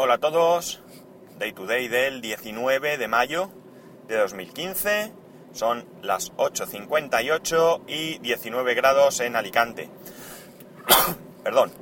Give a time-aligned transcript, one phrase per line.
[0.00, 0.80] Hola a todos,
[1.40, 3.50] Day to Day del 19 de mayo
[4.06, 5.12] de 2015,
[5.50, 9.90] son las 8.58 y 19 grados en Alicante.
[11.42, 11.72] Perdón.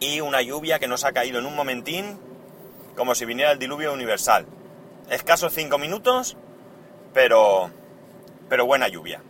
[0.00, 2.18] Y una lluvia que nos ha caído en un momentín
[2.96, 4.44] como si viniera el diluvio universal.
[5.08, 6.36] Escasos 5 minutos,
[7.14, 7.70] pero,
[8.48, 9.22] pero buena lluvia.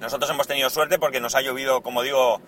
[0.00, 2.40] Nosotros hemos tenido suerte porque nos ha llovido, como digo,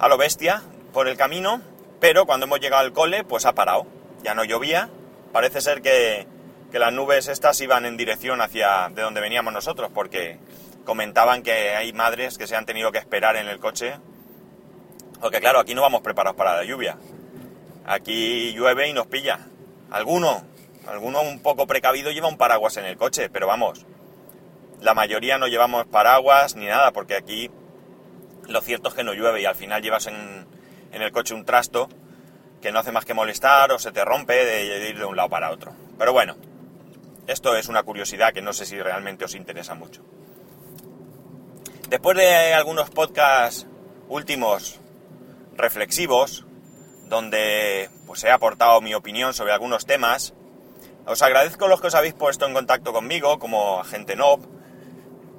[0.00, 0.60] a lo bestia
[0.92, 1.62] por el camino,
[2.02, 3.86] pero cuando hemos llegado al cole, pues ha parado.
[4.24, 4.90] Ya no llovía.
[5.32, 6.26] Parece ser que,
[6.72, 10.36] las nubes estas iban en dirección hacia de donde veníamos nosotros, porque
[10.84, 14.00] comentaban que hay madres que se han tenido que esperar en el coche.
[15.20, 16.98] Porque claro, aquí no vamos preparados para la lluvia.
[17.86, 19.38] Aquí llueve y nos pilla.
[19.92, 20.42] Alguno,
[20.88, 23.86] alguno un poco precavido lleva un paraguas en el coche, pero vamos,
[24.80, 27.48] la mayoría no llevamos paraguas ni nada, porque aquí
[28.48, 30.50] lo cierto es que no llueve y al final llevas en,
[30.92, 31.88] en el coche un trasto
[32.60, 35.28] que no hace más que molestar o se te rompe de, ir de un lado
[35.28, 35.72] para otro.
[35.98, 36.36] Pero bueno,
[37.26, 40.02] esto es una curiosidad que no sé si realmente os interesa mucho.
[41.88, 43.66] Después de algunos podcasts
[44.08, 44.80] últimos
[45.56, 46.46] reflexivos,
[47.06, 50.34] donde pues he aportado mi opinión sobre algunos temas,
[51.04, 54.46] os agradezco los que os habéis puesto en contacto conmigo, como agente NOB,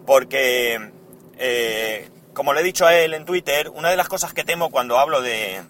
[0.06, 0.92] porque,
[1.38, 4.72] eh, como le he dicho a él en Twitter, una de las cosas que temo
[4.72, 5.64] cuando hablo de,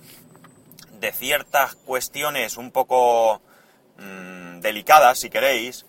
[0.99, 3.41] de ciertas cuestiones un poco
[3.97, 5.85] mmm, delicadas, si queréis,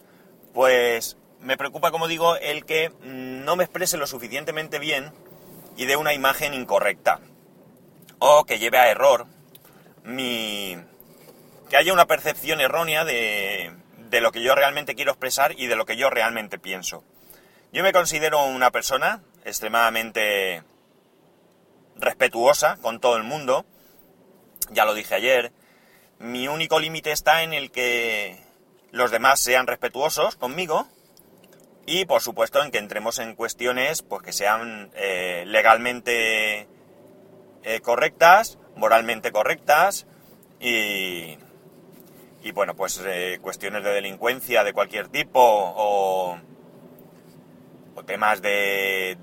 [0.52, 5.12] pues me preocupa, como digo, el que no me exprese lo suficientemente bien
[5.76, 7.20] y dé una imagen incorrecta.
[8.18, 9.26] O que lleve a error
[10.04, 10.76] mi...
[11.68, 15.76] que haya una percepción errónea de, de lo que yo realmente quiero expresar y de
[15.76, 17.04] lo que yo realmente pienso.
[17.72, 20.62] Yo me considero una persona extremadamente
[21.96, 23.64] respetuosa con todo el mundo,
[24.70, 25.52] ya lo dije ayer,
[26.18, 28.38] mi único límite está en el que
[28.90, 30.88] los demás sean respetuosos conmigo
[31.86, 36.66] y por supuesto en que entremos en cuestiones pues que sean eh, legalmente
[37.62, 40.06] eh, correctas, moralmente correctas
[40.60, 41.36] y,
[42.42, 46.38] y bueno pues eh, cuestiones de delincuencia de cualquier tipo o
[47.96, 49.16] o temas de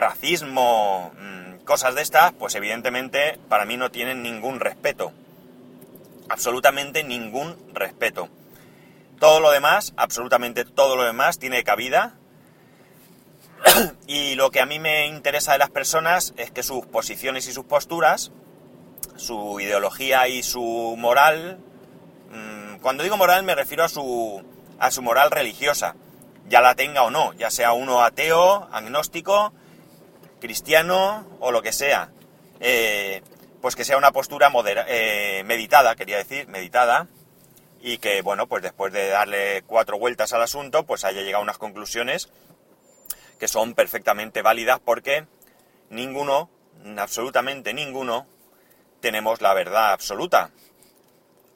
[0.00, 5.12] racismo, mmm, cosas de estas, pues evidentemente para mí no tienen ningún respeto.
[6.28, 8.28] Absolutamente ningún respeto.
[9.18, 12.14] Todo lo demás, absolutamente todo lo demás tiene cabida.
[14.06, 17.52] y lo que a mí me interesa de las personas es que sus posiciones y
[17.52, 18.32] sus posturas,
[19.16, 21.58] su ideología y su moral,
[22.32, 24.42] mmm, cuando digo moral me refiero a su,
[24.78, 25.94] a su moral religiosa
[26.50, 29.52] ya la tenga o no, ya sea uno ateo, agnóstico,
[30.40, 32.10] cristiano o lo que sea.
[32.60, 33.22] Eh,
[33.60, 37.08] pues que sea una postura modera eh, meditada, quería decir, meditada,
[37.80, 41.44] y que, bueno, pues después de darle cuatro vueltas al asunto, pues haya llegado a
[41.44, 42.30] unas conclusiones
[43.38, 45.26] que son perfectamente válidas porque
[45.88, 46.50] ninguno,
[46.98, 48.26] absolutamente ninguno,
[49.00, 50.50] tenemos la verdad absoluta.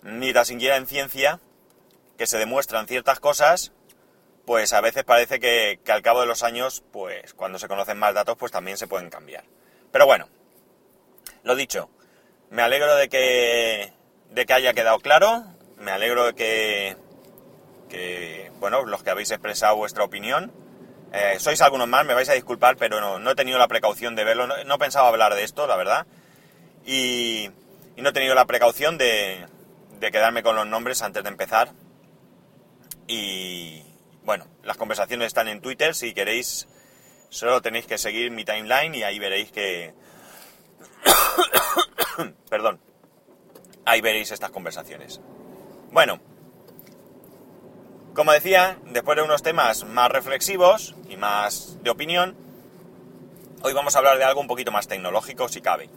[0.03, 1.41] Ni tan siquiera en ciencia,
[2.17, 3.73] que se demuestran ciertas cosas
[4.47, 7.99] pues a veces parece que, que, al cabo de los años, pues cuando se conocen
[7.99, 9.45] más datos, pues también se pueden cambiar.
[9.91, 10.29] Pero bueno,
[11.45, 11.89] lo dicho,
[12.51, 13.93] me alegro de que,
[14.31, 15.45] de que haya quedado claro,
[15.79, 16.97] me alegro de que,
[18.59, 20.53] bueno, los que habéis expresado vuestra opinión,
[21.13, 24.17] eh, sois algunos más, me vais a disculpar, pero no, no he tenido la precaución
[24.17, 26.07] de verlo, no, no, pensaba hablar de esto, la verdad,
[26.85, 27.51] y,
[27.97, 29.47] y no he tenido la precaución de,
[30.01, 31.71] de quedarme con los nombres antes de empezar,
[33.07, 33.85] y
[34.25, 36.67] bueno, las conversaciones están en Twitter, si queréis
[37.35, 39.93] solo tenéis que seguir mi timeline y ahí veréis que...
[42.49, 42.81] Perdón.
[43.85, 45.21] Ahí veréis estas conversaciones.
[45.91, 46.21] Bueno,
[48.15, 52.37] como decía, después de unos temas más reflexivos y más de opinión,
[53.63, 55.91] hoy vamos a hablar de algo un poquito más tecnológico, si cabe.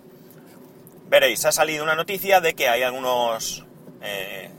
[1.08, 3.64] Veréis, ha salido una noticia de que hay algunos
[4.02, 4.50] eh,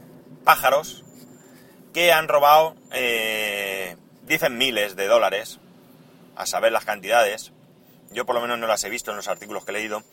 [0.45, 1.05] pájaros
[1.99, 5.59] que han robado, eh, dicen miles de dólares,
[6.37, 7.51] a saber las cantidades,
[8.13, 10.05] yo por lo menos no las he visto en los artículos que he leído,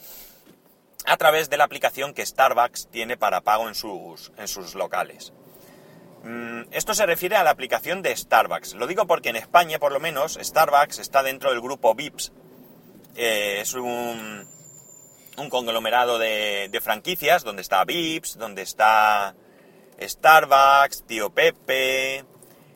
[1.06, 5.32] a través de la aplicación que Starbucks tiene para pago en sus, en sus locales.
[6.24, 8.74] Mm, esto se refiere a la aplicación de Starbucks.
[8.74, 12.31] Lo digo porque en España, por lo menos, Starbucks está dentro del grupo VIPS.
[13.16, 14.48] Eh, es un,
[15.52, 19.36] conglomerado de, de franquicias donde está VIPS, donde está
[20.00, 22.25] Starbucks, Tío Pepe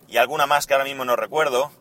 [0.08, 1.72] y alguna más que ahora mismo no recuerdo.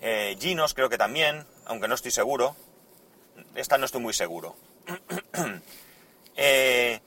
[0.00, 2.56] Eh, Ginos creo que también, aunque no estoy seguro.
[3.54, 4.56] Esta no estoy muy seguro.
[6.36, 7.00] eh,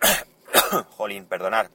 [0.96, 1.70] jolín, perdonar.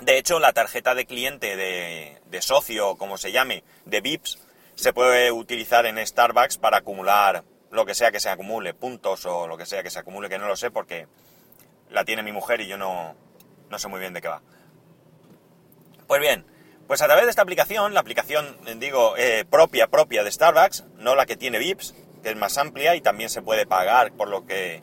[0.00, 4.38] De hecho, la tarjeta de cliente de, de socio, como se llame, de VIPS,
[4.76, 9.48] se puede utilizar en Starbucks para acumular lo que sea que se acumule, puntos o
[9.48, 11.08] lo que sea que se acumule, que no lo sé porque
[11.90, 13.16] la tiene mi mujer y yo no,
[13.70, 14.42] no sé muy bien de qué va.
[16.06, 16.46] Pues bien,
[16.86, 21.14] pues a través de esta aplicación, la aplicación, digo, eh, propia, propia de Starbucks, no
[21.14, 24.46] la que tiene VIPs, que es más amplia y también se puede pagar por lo
[24.46, 24.82] que,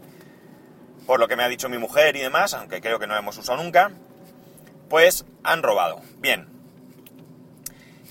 [1.07, 3.21] por lo que me ha dicho mi mujer y demás, aunque creo que no la
[3.21, 3.91] hemos usado nunca,
[4.87, 6.01] pues han robado.
[6.17, 6.47] Bien.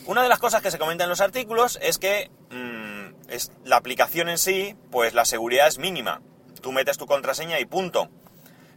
[0.07, 3.77] Una de las cosas que se comenta en los artículos es que mm, es, la
[3.77, 6.21] aplicación en sí, pues la seguridad es mínima.
[6.61, 8.09] Tú metes tu contraseña y punto.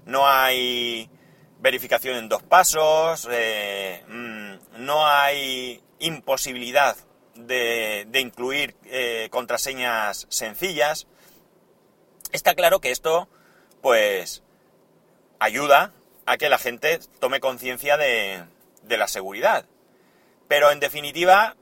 [0.06, 1.10] No hay
[1.60, 6.96] verificación en dos pasos, eh, mm, no hay imposibilidad
[7.36, 11.08] de, incluir eh, contraseñas sencillas.
[12.32, 13.28] Está claro que esto,
[13.82, 14.44] pues,
[15.40, 15.94] ayuda
[16.26, 18.44] a que la gente tome conciencia de,
[18.84, 19.66] de la seguridad.
[20.48, 21.56] Pero en definitiva,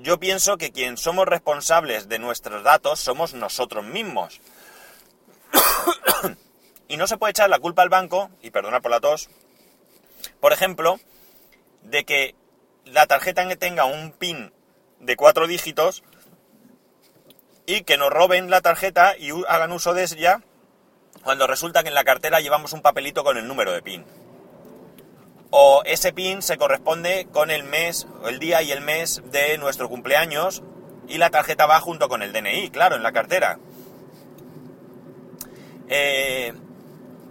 [0.00, 4.40] yo pienso que quien somos responsables de nuestros datos somos nosotros mismos.
[6.92, 9.30] Y no se puede echar la culpa al banco, y perdona por la tos,
[10.40, 11.00] por ejemplo,
[11.84, 12.34] de que
[12.84, 14.52] la tarjeta tenga un PIN
[15.00, 16.02] de cuatro dígitos
[17.64, 20.42] y que nos roben la tarjeta y hagan uso de ella
[21.24, 24.04] cuando resulta que en la cartera llevamos un papelito con el número de PIN.
[25.50, 29.88] O ese PIN se corresponde con el mes, el día y el mes de nuestro
[29.88, 30.62] cumpleaños
[31.08, 33.58] y la tarjeta va junto con el DNI, claro, en la cartera.
[35.88, 36.52] Eh,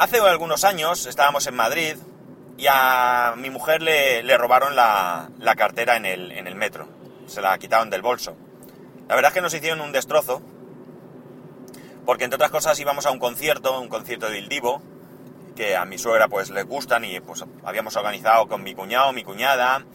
[0.02, 1.96] hace algunos años estábamos en Madrid
[2.58, 6.88] y a mi mujer le, robaron la, cartera en el, en el, metro.
[7.28, 8.36] Se la quitaron del bolso.
[9.08, 10.42] La verdad es que nos hicieron un destrozo,
[12.04, 14.82] porque entre otras cosas íbamos a un concierto, un concierto de Il Divo,
[15.56, 19.24] que a mi suegra pues le gustan y pues habíamos organizado con mi cuñado, mi
[19.24, 19.86] cuñada,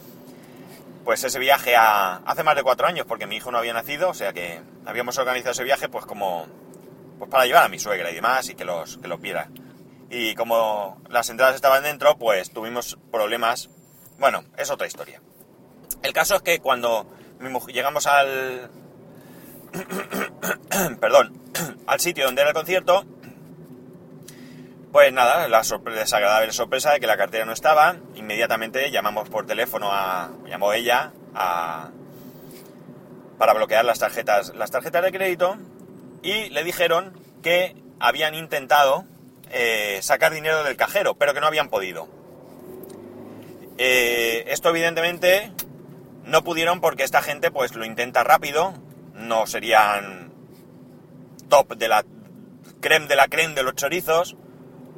[1.05, 4.15] pues ese viaje hace más de cuatro años, porque mi hijo no había nacido, o
[4.15, 6.47] sea que habíamos organizado ese viaje pues como
[7.19, 9.49] pues para llevar a mi suegra y demás y que los, que los viera
[10.11, 13.71] y como las entradas estaban dentro, pues tuvimos problemas.
[14.19, 15.21] Bueno, es otra historia.
[16.03, 17.07] El caso es que cuando
[17.69, 18.71] llegamos al...
[21.01, 21.41] perdón,
[21.87, 23.05] al sitio donde era el concierto,
[24.93, 27.97] pues nada, la desagradable sorpresa de que la cartera no estaba.
[28.15, 30.31] Inmediatamente llamamos por teléfono a...
[30.47, 31.91] llamó ella a...
[33.39, 35.59] para bloquear las tarjetas, las tarjetas de crédito
[36.23, 37.13] y le dijeron
[37.43, 39.05] que habían intentado
[39.51, 42.09] eh, sacar dinero del cajero, pero que no habían podido.
[43.79, 45.53] Eh, esto evidentemente
[46.25, 48.75] no pudieron porque esta gente pues lo intenta rápido,
[49.15, 50.33] no serían
[51.49, 52.05] top de la
[52.81, 54.37] creme de la creme de los chorizos,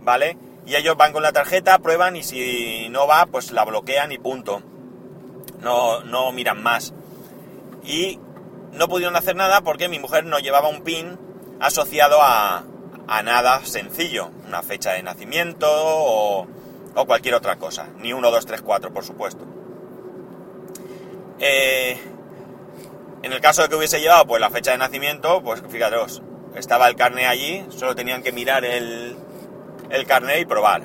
[0.00, 0.38] ¿vale?
[0.66, 4.18] Y ellos van con la tarjeta, prueban y si no va, pues la bloquean y
[4.18, 4.62] punto.
[5.60, 6.94] No, no miran más.
[7.82, 8.18] Y
[8.72, 11.18] no pudieron hacer nada porque mi mujer no llevaba un pin
[11.60, 12.64] asociado a,
[13.08, 16.46] a nada sencillo, una fecha de nacimiento o,
[17.06, 19.44] cualquier otra cosa, ni 1, 2, 3, 4, por supuesto.
[21.38, 21.96] Eh,
[23.22, 26.22] en el caso de que hubiese llevado pues la fecha de nacimiento, pues fijaros,
[26.54, 29.16] estaba el carnet allí, solo tenían que mirar el,
[29.90, 30.82] el carnet y probar.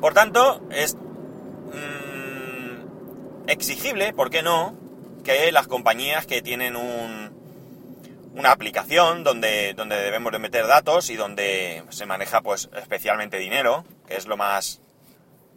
[0.00, 4.76] Por tanto, es mm, exigible, ¿por qué no?,
[5.22, 7.39] que las compañías que tienen un,
[8.34, 13.84] una aplicación donde, donde debemos de meter datos y donde se maneja pues especialmente dinero,
[14.06, 14.80] que es lo más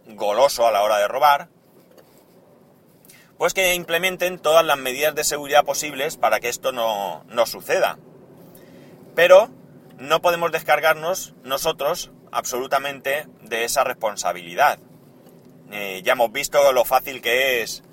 [0.08, 1.50] goloso a la hora de robar,
[3.38, 7.98] pues que implementen todas las medidas de seguridad posibles para que esto no, no suceda.
[9.16, 9.50] Pero
[9.98, 14.80] no podemos descargarnos nosotros absolutamente de esa responsabilidad.
[15.72, 17.84] Eh, ya hemos visto lo fácil que es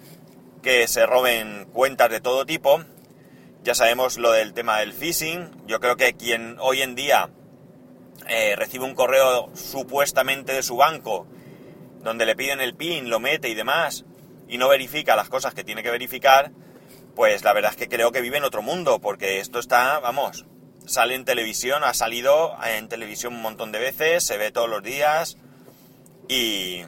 [0.62, 2.82] que se roben cuentas de todo tipo
[3.62, 5.50] ya sabemos lo del tema del phishing.
[5.66, 7.30] Yo creo que quien hoy en día
[8.28, 11.26] eh, recibe un correo supuestamente de su banco,
[12.02, 14.04] donde le piden el PIN, lo mete y demás,
[14.48, 16.52] y no verifica las cosas que tiene que verificar,
[17.14, 20.46] pues la verdad es que creo que vive en otro mundo, porque esto está, vamos,
[20.86, 24.82] sale en televisión, ha salido en televisión un montón de veces, se ve todos los
[24.82, 25.36] días,
[26.28, 26.84] y,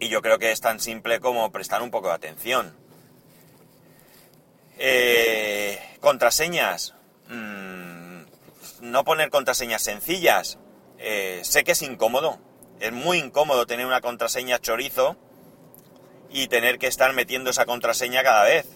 [0.00, 2.81] y yo creo que es tan simple como prestar un poco de atención.
[4.84, 6.92] Eh, contraseñas.
[7.28, 8.22] Mm,
[8.80, 10.58] no poner contraseñas sencillas.
[10.98, 12.40] Eh, sé que es incómodo.
[12.80, 15.16] Es muy incómodo tener una contraseña chorizo
[16.30, 18.66] y tener que estar metiendo esa contraseña cada vez.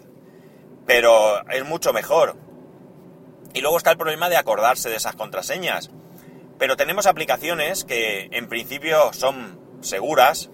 [0.86, 2.36] Pero es mucho mejor.
[3.52, 5.90] Y luego está el problema de acordarse de esas contraseñas.
[6.56, 10.50] Pero tenemos aplicaciones que en principio son seguras,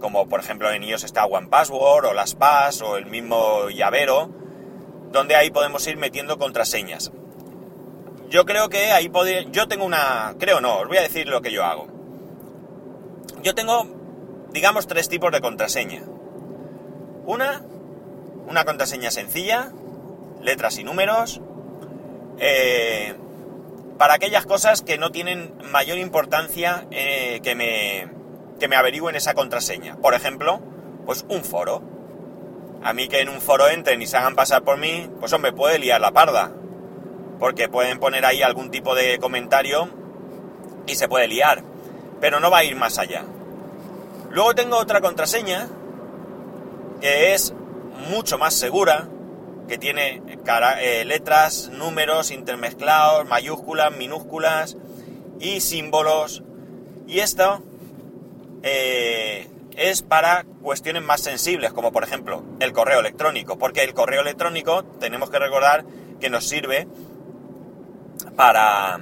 [0.00, 4.47] como por ejemplo en iOS está OnePassword o las Pass o el mismo llavero,
[5.12, 7.12] donde ahí podemos ir metiendo contraseñas.
[8.28, 9.42] Yo creo que ahí podría...
[9.42, 10.34] Yo tengo una...
[10.38, 11.86] Creo no, os voy a decir lo que yo hago.
[13.42, 13.86] Yo tengo,
[14.52, 16.02] digamos, tres tipos de contraseña.
[17.24, 17.62] Una,
[18.48, 19.72] una contraseña sencilla,
[20.42, 21.40] letras y números,
[22.38, 23.14] eh,
[23.98, 28.08] para aquellas cosas que no tienen mayor importancia eh, que, me,
[28.60, 29.96] que me averigüen esa contraseña.
[29.96, 30.60] Por ejemplo,
[31.06, 31.82] pues un foro.
[32.82, 35.52] A mí que en un foro entren y se hagan pasar por mí, pues hombre,
[35.52, 36.52] puede liar la parda.
[37.38, 39.88] Porque pueden poner ahí algún tipo de comentario
[40.86, 41.62] y se puede liar.
[42.20, 43.24] Pero no va a ir más allá.
[44.30, 45.68] Luego tengo otra contraseña
[47.00, 47.54] que es
[48.10, 49.08] mucho más segura,
[49.68, 50.22] que tiene
[50.80, 54.76] eh, letras, números intermezclados, mayúsculas, minúsculas
[55.40, 56.42] y símbolos.
[57.06, 57.62] Y esto
[58.62, 64.20] eh, es para cuestiones más sensibles, como por ejemplo el correo electrónico, porque el correo
[64.20, 65.84] electrónico tenemos que recordar
[66.20, 66.88] que nos sirve
[68.36, 69.00] para,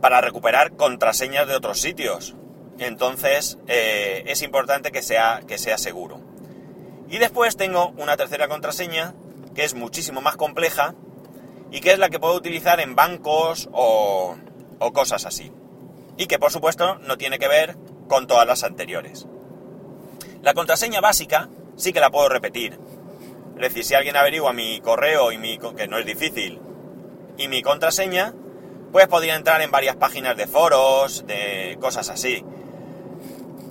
[0.00, 2.34] para recuperar contraseñas de otros sitios.
[2.78, 6.20] Entonces eh, es importante que sea, que sea seguro.
[7.08, 9.14] Y después tengo una tercera contraseña
[9.54, 10.94] que es muchísimo más compleja
[11.70, 14.36] y que es la que puedo utilizar en bancos o,
[14.92, 15.52] cosas así.
[16.16, 17.76] Y que por supuesto no tiene que ver
[18.12, 19.26] con todas las anteriores.
[20.42, 22.78] La contraseña básica sí que la puedo repetir.
[23.56, 26.60] Es decir, si alguien averigua mi correo y mi que no es difícil
[27.38, 28.34] y mi contraseña,
[28.92, 32.44] pues podría entrar en varias páginas de foros, de cosas así.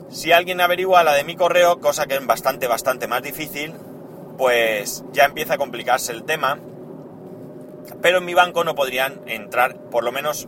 [0.10, 3.75] Si alguien averigua la de mi correo, cosa que es bastante, bastante más difícil,
[4.39, 6.57] pues ya empieza a complicarse el tema.
[8.01, 10.48] Pero en mi banco no podrían entrar, por lo menos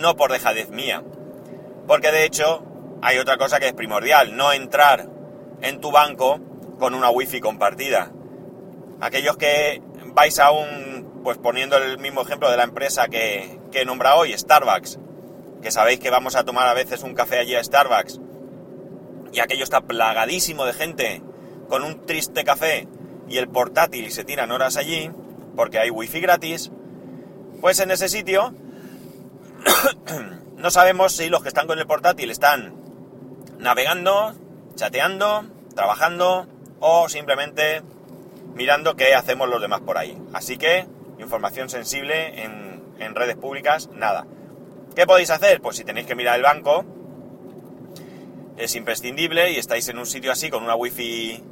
[0.00, 1.02] no por dejadez mía.
[1.86, 2.71] Porque de hecho
[3.02, 5.08] hay otra cosa que es primordial, no entrar
[5.60, 6.38] en tu banco
[6.78, 8.12] con una wifi compartida.
[9.00, 9.82] Aquellos que
[10.14, 14.36] vais a un, pues poniendo el mismo ejemplo de la empresa que, que nombra hoy,
[14.38, 15.00] Starbucks,
[15.60, 18.20] que sabéis que vamos a tomar a veces un café allí a Starbucks,
[19.32, 21.22] y aquello está plagadísimo de gente
[21.68, 22.86] con un triste café
[23.28, 25.10] y el portátil y se tiran horas allí
[25.56, 26.70] porque hay wifi gratis,
[27.60, 28.54] pues en ese sitio
[30.56, 32.81] no sabemos si los que están con el portátil están
[33.62, 34.34] navegando,
[34.74, 36.46] chateando, trabajando
[36.80, 37.82] o simplemente
[38.54, 40.18] mirando qué hacemos los demás por ahí.
[40.34, 40.86] Así que
[41.18, 44.26] información sensible en, en redes públicas, nada.
[44.96, 45.60] ¿Qué podéis hacer?
[45.62, 46.84] Pues si tenéis que mirar el banco,
[48.56, 51.42] es imprescindible y estáis en un sitio así con una wifi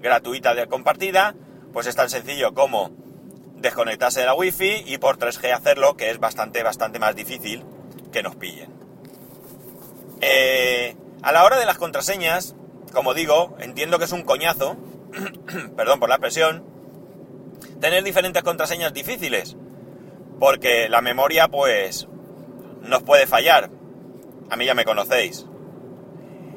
[0.00, 1.34] gratuita de compartida,
[1.72, 2.90] pues es tan sencillo como
[3.56, 7.64] desconectarse de la wifi y por 3G hacerlo, que es bastante, bastante más difícil
[8.12, 8.70] que nos pillen.
[10.20, 10.94] Eh,
[11.26, 12.54] a la hora de las contraseñas,
[12.92, 14.76] como digo, entiendo que es un coñazo,
[15.76, 16.64] perdón por la expresión,
[17.80, 19.56] tener diferentes contraseñas difíciles,
[20.38, 22.06] porque la memoria pues
[22.82, 23.70] nos puede fallar.
[24.50, 25.46] A mí ya me conocéis.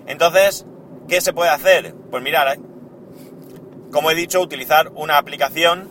[0.06, 0.68] Entonces,
[1.08, 1.96] ¿qué se puede hacer?
[2.12, 2.60] Pues mirar, ¿eh?
[3.92, 5.90] como he dicho, utilizar una aplicación,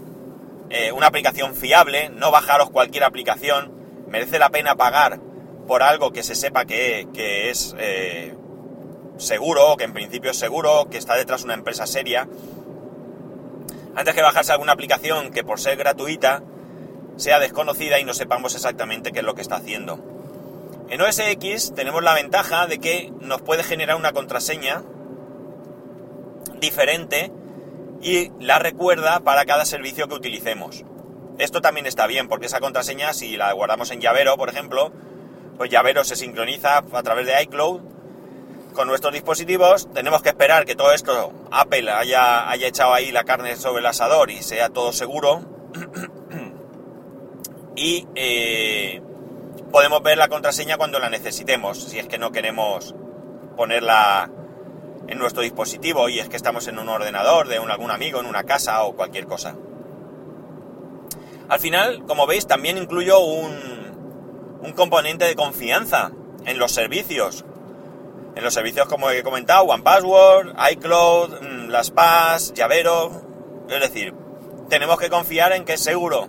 [0.71, 3.73] eh, una aplicación fiable, no bajaros cualquier aplicación,
[4.07, 5.19] merece la pena pagar
[5.67, 7.09] por algo que se sepa que,
[7.51, 8.37] es eh,
[9.19, 12.29] seguro, que en principio es seguro, que está detrás de una empresa seria,
[13.95, 16.43] antes que bajarse alguna aplicación que por ser gratuita
[17.17, 19.99] sea desconocida y no sepamos exactamente qué es lo que está haciendo.
[20.89, 24.85] En OS X tenemos la ventaja de que nos puede generar una contraseña
[26.61, 27.33] diferente
[28.01, 30.85] y la recuerda para cada servicio que utilicemos.
[31.39, 34.93] Esto también está bien porque esa contraseña, si la guardamos en llavero, por ejemplo,
[35.57, 37.81] pues llavero se sincroniza a través de iCloud
[38.79, 39.93] con nuestros dispositivos.
[39.93, 43.87] Tenemos que esperar que todo esto, Apple haya, haya echado ahí la carne sobre el
[43.87, 45.41] asador y sea todo seguro.
[47.75, 49.03] y eh,
[49.73, 52.95] podemos ver la contraseña cuando la necesitemos, si es que no queremos
[53.57, 54.31] ponerla
[55.09, 58.27] en nuestro dispositivo y es que estamos en un ordenador de un, algún amigo, en
[58.27, 59.57] una casa o cualquier cosa.
[61.49, 66.13] Al final, como veis, también incluyo un, un componente de confianza
[66.45, 67.45] en los servicios.
[68.39, 73.11] En los servicios como he comentado, OnePassword, iCloud, mm, las Pass, Llavero.
[73.69, 74.15] Es decir,
[74.69, 76.29] tenemos que confiar en que es seguro.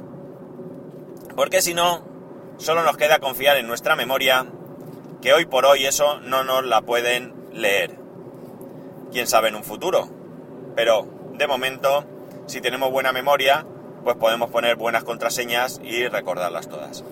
[1.36, 2.10] Porque si no,
[2.58, 4.46] Solo nos queda confiar en nuestra memoria,
[5.22, 7.96] que hoy por hoy eso no nos la pueden leer.
[9.12, 10.10] Quién sabe en un futuro.
[10.76, 12.04] Pero de momento,
[12.48, 13.66] si tenemos buena memoria,
[14.04, 17.06] pues podemos poner buenas contraseñas y recordarlas todas.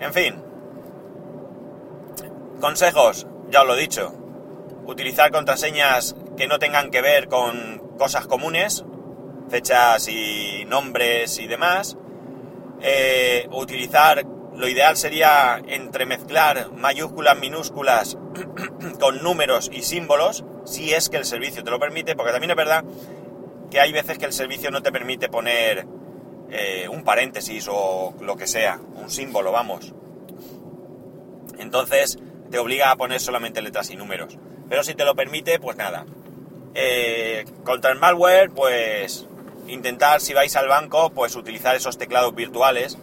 [0.00, 0.42] En fin,
[2.62, 4.12] Consejos, ya os lo he dicho.
[4.86, 8.84] Utilizar contraseñas que no tengan que ver con cosas comunes,
[9.48, 11.96] fechas y nombres y demás.
[12.80, 14.24] Eh, utilizar,
[14.56, 18.18] lo ideal sería entremezclar mayúsculas, minúsculas
[18.98, 22.56] con números y símbolos, si es que el servicio te lo permite, porque también es
[22.56, 22.84] verdad
[23.70, 25.86] que hay veces que el servicio no te permite poner
[26.50, 29.94] eh, un paréntesis o lo que sea, un símbolo, vamos.
[31.58, 32.18] Entonces
[32.52, 34.38] te obliga a poner solamente letras y números.
[34.68, 36.04] Pero si te lo permite, pues nada.
[36.74, 39.26] Eh, contra el malware, pues
[39.66, 42.98] intentar si vais al banco, pues utilizar esos teclados virtuales.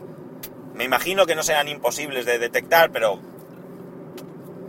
[0.76, 3.20] Me imagino que no sean imposibles de detectar, pero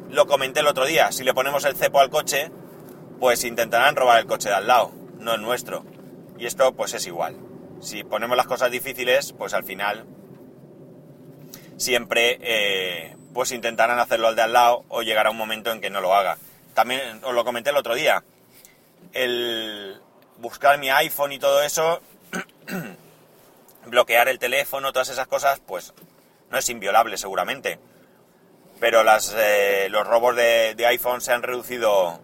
[0.08, 1.12] lo comenté el otro día.
[1.12, 2.50] Si le ponemos el cepo al coche,
[3.20, 5.84] pues intentarán robar el coche de al lado, no el nuestro.
[6.38, 7.37] Y esto pues es igual.
[7.80, 10.06] Si ponemos las cosas difíciles, pues al final
[11.80, 15.88] siempre eh, pues intentarán hacerlo al de al lado o llegará un momento en que
[15.88, 16.37] no lo haga.
[16.75, 18.22] También os lo comenté el otro día.
[19.12, 20.00] El
[20.38, 22.02] buscar mi iPhone y todo eso,
[23.87, 25.94] bloquear el teléfono, todas esas cosas, pues
[26.50, 27.78] no es inviolable seguramente.
[28.78, 32.20] Pero las, eh, los robos de, iPhone se han reducido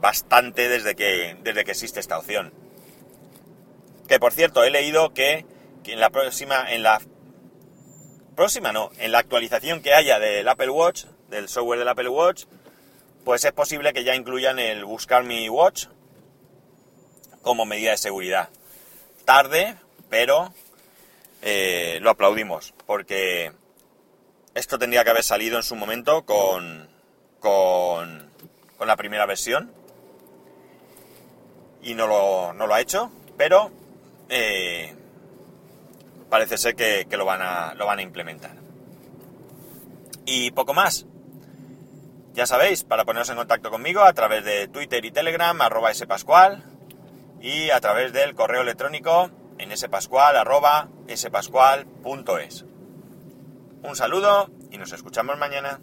[0.00, 2.52] bastante desde que, desde que existe esta opción.
[4.08, 5.46] Que por cierto, he leído que,
[5.84, 7.00] en la próxima, en la
[8.34, 12.44] próxima no, en la actualización que haya del Apple Watch, del software del Apple Watch,
[13.24, 15.86] pues es posible que ya incluyan el buscar mi watch
[17.42, 18.48] como medida de seguridad.
[19.24, 19.76] Tarde,
[20.10, 20.52] pero
[21.42, 23.52] eh, lo aplaudimos, porque
[24.54, 26.88] esto tendría que haber salido en su momento con,
[27.40, 28.30] con,
[28.76, 29.72] con la primera versión
[31.82, 33.70] y no lo, no lo ha hecho, pero
[34.28, 34.94] eh,
[36.32, 38.52] parece ser que, lo, van a, lo van a implementar.
[40.24, 41.04] Y poco más.
[42.32, 46.64] Ya sabéis, para poneros en contacto conmigo a través de Twitter y Telegram, arroba spascual,
[47.42, 52.64] y a través del correo electrónico en spascual, arroba spascual.es.
[53.82, 55.80] Un saludo y nos escuchamos mañana.